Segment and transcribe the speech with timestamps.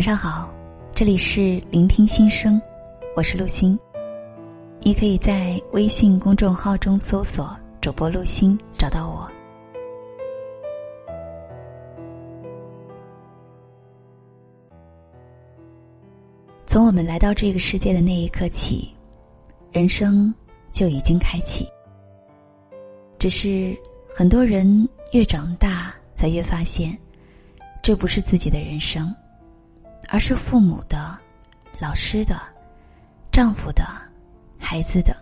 [0.00, 0.50] 晚上好，
[0.94, 2.58] 这里是聆听心声，
[3.14, 3.78] 我是陆欣。
[4.78, 9.30] 你可以在微信公众号中搜索“主播陆欣”，找到我。
[16.64, 18.88] 从我们来到这个世界的那一刻起，
[19.70, 20.34] 人生
[20.72, 21.68] 就已经开启。
[23.18, 23.76] 只是
[24.08, 26.98] 很多人越长大，才越发现，
[27.82, 29.14] 这不是自己的人生，
[30.10, 31.16] 而是父母的、
[31.78, 32.38] 老师的、
[33.30, 33.84] 丈夫的、
[34.58, 35.16] 孩子的，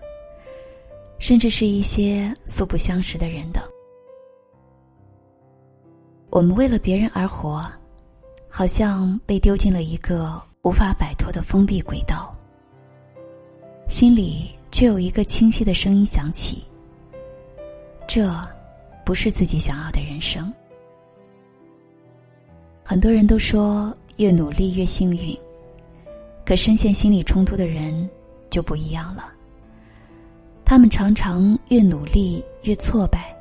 [1.18, 3.62] 甚至是一些素不相识的人的。
[6.30, 7.64] 我们为了别人而活，
[8.48, 10.42] 好像被丢进了一个。
[10.64, 12.34] 无法摆脱的封闭轨道，
[13.88, 16.64] 心里却有一个清晰的声音响起：
[18.06, 18.28] 这
[19.02, 20.52] 不是自己想要的人生。
[22.84, 25.36] 很多人都说越努力越幸运，
[26.44, 28.08] 可深陷心理冲突的人
[28.50, 29.32] 就不一样了。
[30.64, 33.34] 他们常常越努力越挫败，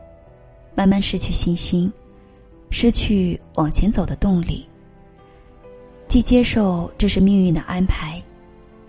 [0.75, 1.91] 慢慢失去信心，
[2.69, 4.65] 失去往前走的动力。
[6.07, 8.21] 既接受这是命运的安排，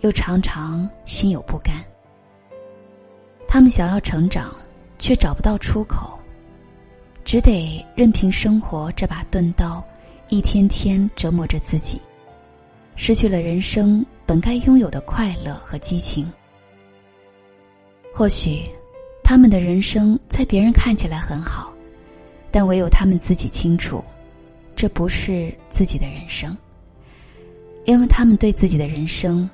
[0.03, 1.75] 又常常心有不甘。
[3.49, 4.55] 他们想要成长，
[4.99, 6.19] 却找不到出口，
[7.25, 9.83] 只得任凭生活这把钝刀
[10.31, 12.01] 一天天折磨着自己，
[12.97, 16.31] 失去了人生本该拥有的快乐和激情。
[18.13, 18.63] 或许，
[19.23, 21.73] 他们的人生在别人看起来很好，
[22.51, 24.05] 但唯有他们自己清楚，
[24.77, 26.55] 这不是自己的人生。
[27.87, 29.49] 因为他们对自己的人生，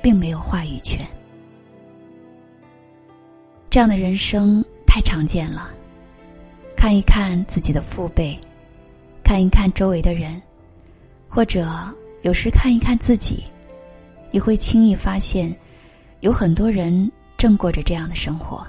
[0.00, 1.06] 并没有话语权。
[3.68, 5.70] 这样的人生太常见了。
[6.74, 8.38] 看一看自己的父辈，
[9.24, 10.40] 看一看周围的人，
[11.28, 11.66] 或者
[12.22, 13.42] 有时看一看自己，
[14.30, 15.52] 你会轻易发现，
[16.20, 18.64] 有很多人正过着这样的生活。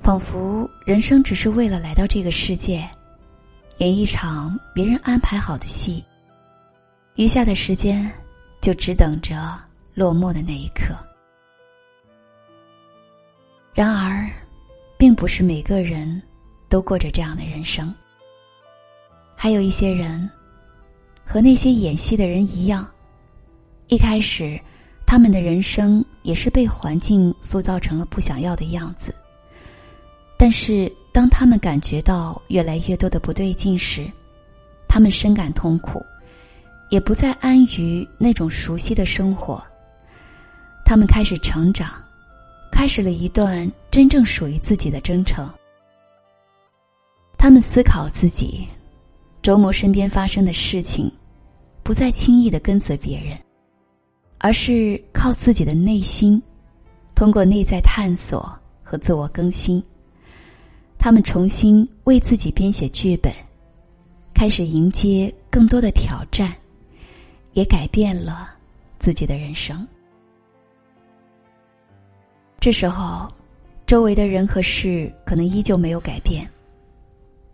[0.00, 2.86] 仿佛人生只是为了来到这个世界，
[3.78, 6.04] 演一场别人安排好的戏。
[7.14, 8.10] 余下的时间，
[8.60, 9.58] 就只等着
[9.94, 10.94] 落幕的那一刻。
[13.72, 14.28] 然而，
[14.98, 16.22] 并不是每个人
[16.68, 17.94] 都过着这样的人生。
[19.44, 20.26] 还有一些人，
[21.22, 22.90] 和那些演戏的人一样，
[23.88, 24.58] 一开始，
[25.04, 29.14] 他们的人生也是被环境塑造成了不想要的样子。
[30.38, 34.10] 但是，当他们感觉到越来越多的不对劲时，
[34.88, 36.02] 他们深感痛苦。
[36.88, 39.62] 也不再安于那种熟悉的生活。
[40.86, 42.02] 他们开始成长，
[42.72, 45.46] 开始了一段真正属于自己的征程。
[47.36, 48.66] 他们思考自己，
[49.44, 51.12] 琢磨身边发生的事情，
[51.82, 53.38] 不再轻易的跟随别人，
[54.38, 56.42] 而是靠自己的内心，
[57.14, 58.50] 通过内在探索
[58.82, 59.84] 和自我更新。
[60.96, 63.30] 他们重新为自己编写剧本，
[64.32, 66.56] 开始迎接更多的挑战。
[67.52, 68.50] 也改变了
[68.98, 69.86] 自己的人生。
[72.58, 73.28] 这时候，
[73.86, 76.50] 周围的人和事可能依旧没有改变，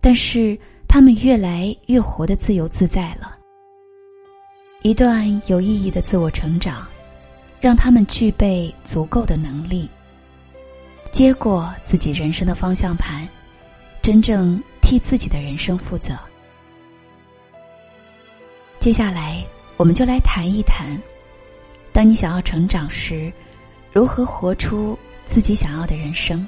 [0.01, 0.59] 但是
[0.93, 3.39] 他们越来越活得自由自在了。
[4.83, 6.85] 一段有意义的自我成长，
[7.61, 9.89] 让他们具备足够的能力，
[11.13, 13.27] 接过自己人生的方向盘，
[14.03, 16.19] 真正替自己的人生负责。
[18.81, 19.47] 接下来。
[19.77, 20.95] 我们就来谈一谈，
[21.91, 23.33] 当你想要成长时，
[23.95, 26.47] 如何活出自己想要的人生？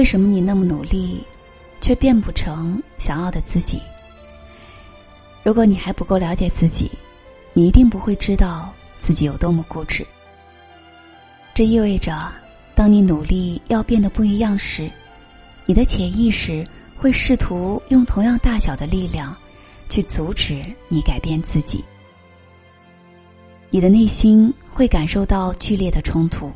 [0.00, 1.22] 为什么你那么努力，
[1.82, 3.78] 却变不成想要的自己？
[5.42, 6.90] 如果你还不够了解自己，
[7.52, 10.02] 你一定不会知道自己有多么固执。
[11.52, 12.32] 这意味着，
[12.74, 14.90] 当你努力要变得不一样时，
[15.66, 16.66] 你的潜意识。
[16.96, 19.36] 会试图用同样大小的力量，
[19.90, 21.84] 去阻止你改变自己。
[23.68, 26.50] 你的内心会感受到剧烈的冲突。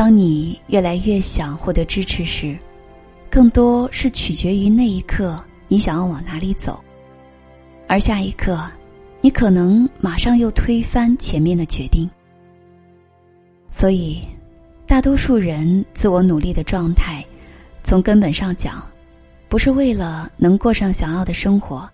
[0.00, 2.56] 当你越来越想获得支持时，
[3.30, 5.38] 更多是取决于那一刻
[5.68, 6.82] 你想要往哪里走，
[7.86, 8.66] 而下一刻，
[9.20, 12.08] 你可能马上又推翻前面的决定。
[13.70, 14.26] 所以，
[14.86, 17.22] 大多数人自我努力的状态，
[17.84, 18.82] 从根本上讲。
[19.50, 21.86] 不是为了能过上想要的生活，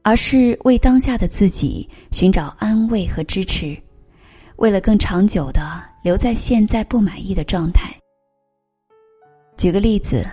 [0.00, 3.76] 而是为当下的自己寻找安慰和支持，
[4.56, 7.94] 为了更长久的留在现在不满意的状态。
[9.56, 10.28] 举个例子，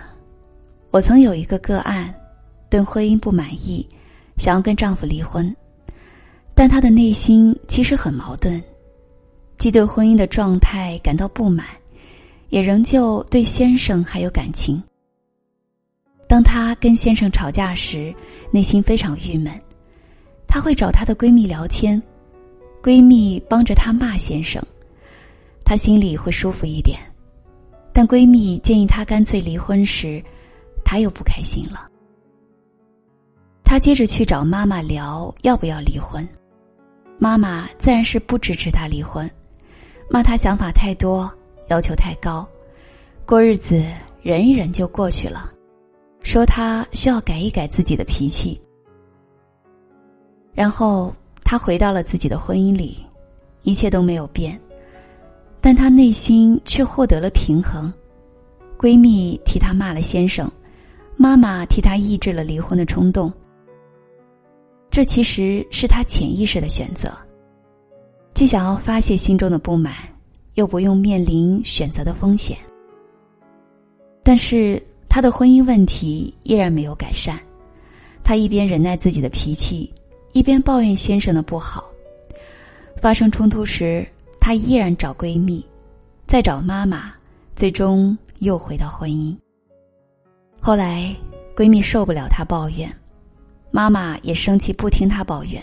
[0.90, 2.12] 我曾有一个个案，
[2.68, 3.88] 对婚姻不满意，
[4.36, 5.54] 想要跟丈夫离婚，
[6.54, 8.60] 但她的内心其实很矛盾，
[9.58, 11.66] 既对婚姻的状态感到不满，
[12.48, 14.82] 也仍旧对先生还有感情。
[16.26, 18.12] 当她跟先生吵架时，
[18.50, 19.52] 内心非常郁闷，
[20.48, 22.02] 她会找她的闺蜜聊天，
[22.82, 24.60] 闺蜜帮着她骂先生，
[25.70, 26.98] 她心里会舒服一点。
[27.92, 30.20] 但闺蜜建议她干脆离婚时，
[30.84, 31.88] 她又不开心了。
[33.62, 36.28] 她接着去找妈妈聊要不要离婚，
[37.20, 39.30] 妈妈自然是不支持她离婚，
[40.10, 41.32] 骂她想法太多，
[41.68, 42.44] 要求太高，
[43.24, 43.80] 过日子
[44.22, 45.52] 忍一忍就过去了，
[46.24, 48.60] 说她需要改一改自己的脾气。
[50.52, 51.14] 然后
[51.44, 53.06] 她回到了自己的婚姻里，
[53.62, 54.60] 一切都没有变，
[55.60, 57.92] 但她内心却获得了平衡。
[58.78, 60.50] 闺蜜替她骂了先生。
[61.16, 63.30] 妈妈替她抑制了离婚的冲动，
[64.88, 67.12] 这其实是她潜意识的选择，
[68.32, 69.94] 既想要发泄心中的不满，
[70.54, 72.56] 又不用面临选择的风险。
[74.22, 77.38] 但是他的婚姻问题依然没有改善，
[78.24, 79.92] 他一边忍耐自己的脾气，
[80.32, 81.84] 一边抱怨先生的不好。
[82.96, 84.06] 发生冲突时，
[84.40, 85.64] 她依然找闺蜜，
[86.26, 87.12] 再找妈妈，
[87.54, 89.36] 最终又回到婚姻。
[90.60, 91.14] 后来，
[91.54, 92.90] 闺蜜受不了她抱怨，
[93.70, 95.62] 妈妈也生气，不听她抱怨，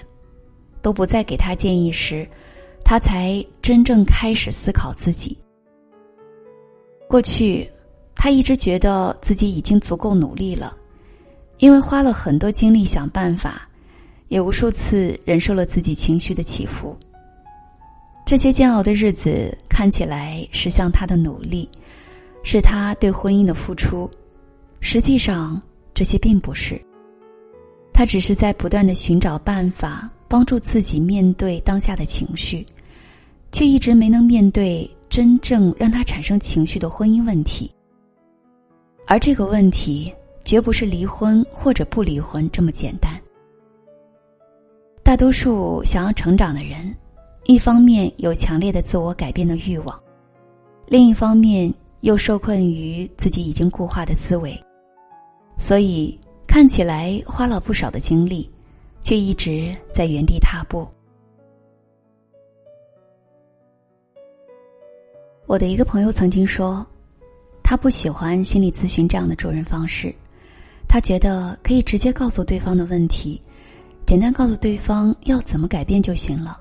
[0.81, 2.27] 都不再给她建议时，
[2.83, 5.37] 她才真正开始思考自己。
[7.09, 7.69] 过去，
[8.15, 10.75] 她一直觉得自己已经足够努力了，
[11.57, 13.67] 因为花了很多精力想办法，
[14.27, 16.97] 也无数次忍受了自己情绪的起伏。
[18.27, 21.67] 这些煎熬的日子看起来是像他的努力，
[22.43, 24.11] 是他对婚姻的付出。
[24.81, 25.61] 实际上，
[25.93, 26.77] 这些并不是。
[27.93, 32.65] 他只是在不断的寻找办法帮助自己面对当下的情绪，
[33.53, 37.71] 却一直没能面对真正让他产生情绪的婚姻问题。
[39.05, 40.13] 而这个问题
[40.43, 43.17] 绝不是离婚或者不离婚这么简单。
[45.01, 46.93] 大多数想要成长的人，
[47.47, 50.03] 一方面有强烈的自我改变的欲望，
[50.85, 54.53] 另一方面又受困于自己已经固化的思维。
[55.57, 58.51] 所以看起来花了不少的精力，
[59.01, 60.85] 却一直在原地踏步。
[65.45, 66.85] 我的一个朋友曾经说，
[67.63, 70.13] 他不喜欢心理咨询这样的助人方式，
[70.85, 73.41] 他觉得可以直接告诉对方的问题，
[74.05, 76.59] 简单告诉对方要怎么改变就行了，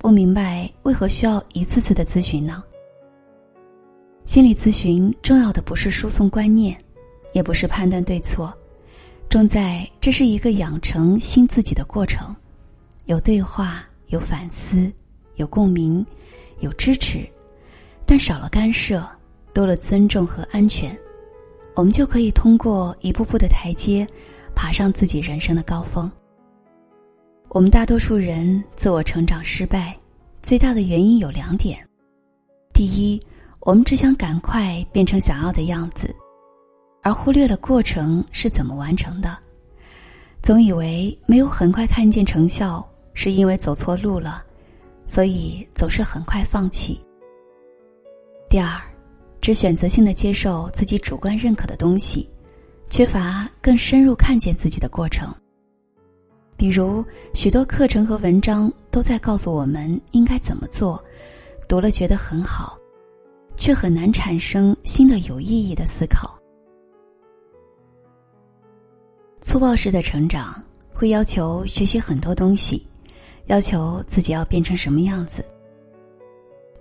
[0.00, 2.64] 不明白为何需要一次次的咨询呢？
[4.24, 6.76] 心理咨询重要的不是输送观念。
[7.32, 8.52] 也不是判断对错，
[9.28, 12.34] 重在这是一个养成新自己的过程，
[13.04, 14.92] 有对话，有反思，
[15.36, 16.04] 有共鸣，
[16.58, 17.24] 有支持，
[18.04, 19.08] 但少了干涉，
[19.54, 20.98] 多了尊重和安全，
[21.76, 24.04] 我们就可以通过一步步的台阶，
[24.52, 26.10] 爬上自己人生的高峰。
[27.52, 29.98] 我们大多数人自我成长失败，
[30.40, 31.84] 最大的原因有两点：
[32.72, 33.20] 第一，
[33.58, 36.14] 我们只想赶快变成想要的样子。
[37.02, 39.36] 而忽略了过程是怎么完成的，
[40.40, 44.44] 总以为没有很快看见成效，是因为走错路了，
[45.04, 47.00] 所以总是很快放弃。
[48.48, 48.80] 第二，
[49.40, 52.30] 只选择性的接受自己主观认可的东西，
[52.90, 55.34] 缺乏更深入看见自己的过程。
[56.60, 57.02] 比如，
[57.32, 61.02] 许多课程和文章都在告诉我们应该怎么做，
[61.66, 62.78] 读了觉得很好，
[63.56, 66.38] 却很难产生新的有意义的思考。
[69.40, 70.62] 粗暴式的成长
[70.92, 72.86] 会要求学习很多东西，
[73.46, 75.40] 要求自己要变成什么样子；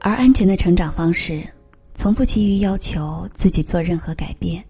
[0.01, 1.41] 而安全的成长方式，
[1.93, 4.61] 从不急于要求自己做任何改变，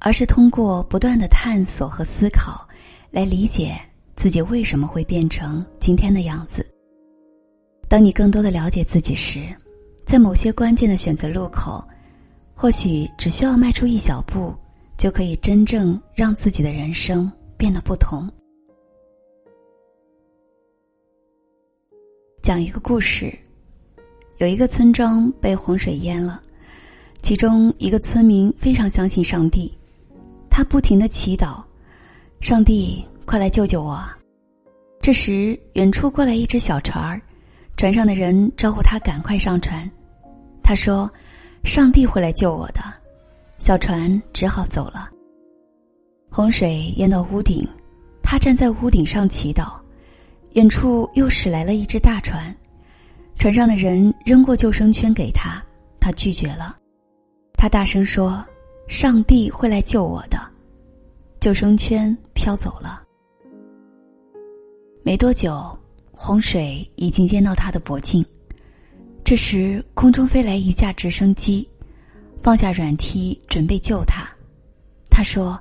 [0.00, 2.66] 而是通过不断的探索和思考，
[3.12, 3.80] 来理解
[4.16, 6.66] 自己为什么会变成今天的样子。
[7.88, 9.54] 当你更多的了解自己时，
[10.04, 11.84] 在某些关键的选择路口，
[12.54, 14.52] 或许只需要迈出一小步。
[14.96, 18.26] 就可以真正让自己的人生变得不同。
[22.42, 23.30] 讲一个故事：
[24.38, 26.40] 有一个村庄被洪水淹了，
[27.20, 29.70] 其中一个村民非常相信上帝，
[30.48, 31.62] 他不停的祈祷
[32.40, 34.02] ：“上帝，快来救救我！”
[35.02, 37.20] 这时，远处过来一只小船儿，
[37.76, 39.88] 船上的人招呼他赶快上船。
[40.62, 41.10] 他说
[41.62, 42.80] ：“上帝会来救我的。”
[43.58, 45.08] 小船只好走了。
[46.30, 47.66] 洪水淹到屋顶，
[48.22, 49.78] 他站在屋顶上祈祷。
[50.52, 52.54] 远处又驶来了一只大船，
[53.38, 55.62] 船上的人扔过救生圈给他，
[56.00, 56.76] 他拒绝了。
[57.54, 58.44] 他大声说
[58.88, 60.38] ：“上帝会来救我的。”
[61.38, 63.02] 救生圈飘走了。
[65.06, 65.78] 没多久，
[66.10, 68.26] 洪水已经淹到他的脖颈。
[69.22, 71.64] 这时，空中飞来一架直升机，
[72.42, 74.28] 放下软梯准备救他。
[75.08, 75.56] 他说：“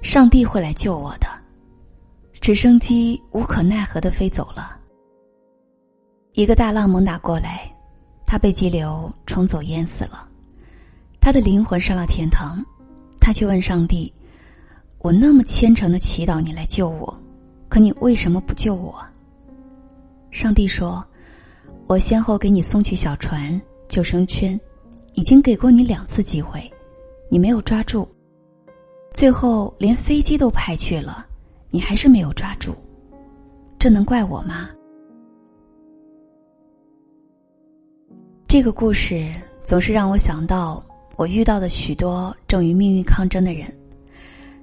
[0.00, 1.28] 上帝会来救我的。”
[2.40, 4.74] 直升机无可奈何的飞走了。
[6.32, 7.70] 一个大浪猛打过来，
[8.24, 10.26] 他被激流冲走，淹死了。
[11.20, 12.64] 他的灵魂上了天堂，
[13.20, 14.10] 他去问上帝
[15.00, 17.21] ：“我那么虔诚的祈祷你来救我，
[17.72, 19.02] 可你为什么不救我？”
[20.30, 21.02] 上帝说。
[21.88, 24.58] 我先后给你送去小船、救生圈，
[25.14, 26.72] 已经给过你两次机会，
[27.28, 28.08] 你没有抓住。
[29.12, 31.26] 最后连飞机都派去了，
[31.70, 32.74] 你还是没有抓住，
[33.78, 34.70] 这能怪我吗？
[38.46, 40.82] 这个故事总是让我想到
[41.16, 43.70] 我遇到的许多正与命运抗争的人，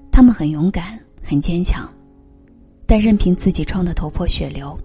[0.09, 1.87] 他们很勇敢、很坚强，
[2.89, 4.75] 但任凭自己撞得头破血流，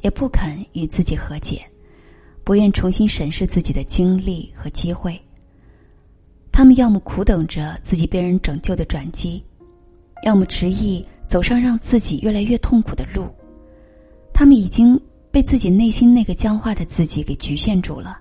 [0.00, 1.64] 也不肯与自己和解。
[2.42, 5.16] 不愿重新审视自己的经历和机会，
[6.50, 9.40] 他们要么苦等着自己被人拯救的转机，
[10.26, 13.28] 要么执意走上让自己越来越痛苦的路。
[14.32, 18.18] 他们已经被自己内心那个僵化的自己给局限住了，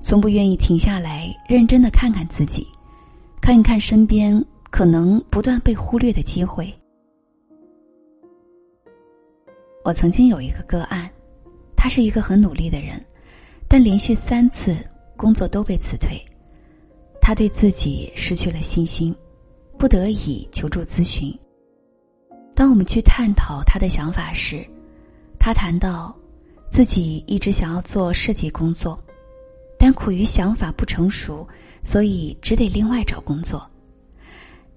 [0.00, 2.64] 从不愿意停下来认真的看看自己，
[3.42, 6.72] 看一看身边可能不断被忽略的机会。
[9.84, 11.10] 我曾经有一个个案，
[11.76, 13.04] 他是一个很努力的人。
[13.68, 14.74] 但连续三次
[15.14, 16.18] 工作都被辞退，
[17.20, 19.14] 他对自己失去了信心，
[19.76, 21.38] 不得已求助咨询。
[22.54, 24.64] 当我们去探讨他的想法时，
[25.38, 26.16] 他谈到
[26.70, 28.98] 自己一直想要做设计工作，
[29.78, 31.46] 但苦于想法不成熟，
[31.82, 33.70] 所以只得另外找工作。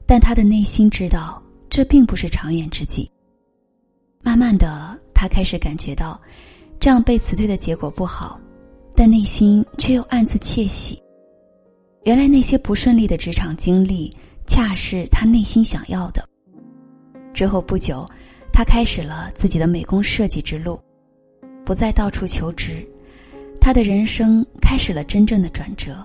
[0.06, 3.10] 但他的内心知道这并不是长远之计。
[4.22, 6.20] 慢慢的，他开始感觉到
[6.80, 8.40] 这样被辞退的结果不好。
[8.96, 11.00] 但内心却又暗自窃喜。
[12.04, 14.12] 原来那些不顺利的职场经历，
[14.48, 16.28] 恰是他内心想要的。
[17.32, 18.10] 之后不久，
[18.52, 20.80] 他开始了自己的美工设计之路，
[21.64, 22.84] 不再到处求职，
[23.62, 26.04] 他的人生开始了真正的转折。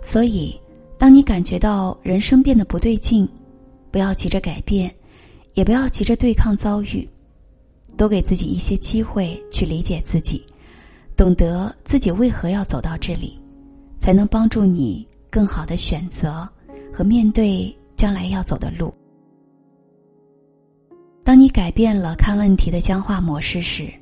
[0.00, 0.58] 所以，
[0.96, 3.28] 当你感觉到人生变得不对劲，
[3.90, 4.90] 不要急着改变，
[5.54, 7.08] 也不要急着对抗遭遇。
[7.96, 10.42] 多给自己一些机会去理解自己，
[11.16, 13.38] 懂得自己为何要走到这里，
[13.98, 16.48] 才能帮助你更好的选择
[16.92, 18.94] 和面对将来要走的路。
[21.22, 23.92] 当你改变了看问题的僵化模式时，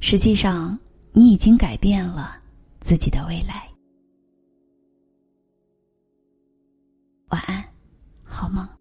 [0.00, 0.76] 实际上
[1.12, 2.36] 你已经改变了
[2.80, 3.68] 自己的未来。
[7.28, 7.62] 晚安，
[8.24, 8.77] 好梦。